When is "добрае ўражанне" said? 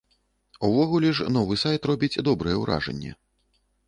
2.31-3.11